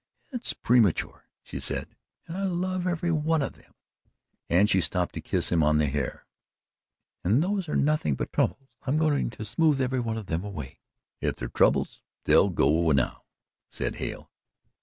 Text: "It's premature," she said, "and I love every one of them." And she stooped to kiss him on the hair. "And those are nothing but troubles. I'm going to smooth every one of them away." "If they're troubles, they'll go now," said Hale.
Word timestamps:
"It's 0.31 0.53
premature," 0.53 1.25
she 1.43 1.59
said, 1.59 1.95
"and 2.25 2.35
I 2.35 2.45
love 2.45 2.87
every 2.87 3.11
one 3.11 3.43
of 3.43 3.53
them." 3.53 3.75
And 4.49 4.67
she 4.67 4.81
stooped 4.81 5.13
to 5.13 5.21
kiss 5.21 5.51
him 5.51 5.61
on 5.61 5.77
the 5.77 5.85
hair. 5.85 6.25
"And 7.23 7.43
those 7.43 7.69
are 7.69 7.75
nothing 7.75 8.15
but 8.15 8.33
troubles. 8.33 8.67
I'm 8.87 8.97
going 8.97 9.29
to 9.29 9.45
smooth 9.45 9.79
every 9.79 9.99
one 9.99 10.17
of 10.17 10.25
them 10.25 10.43
away." 10.43 10.79
"If 11.19 11.35
they're 11.35 11.49
troubles, 11.49 12.01
they'll 12.23 12.49
go 12.49 12.89
now," 12.89 13.25
said 13.69 13.97
Hale. 13.97 14.31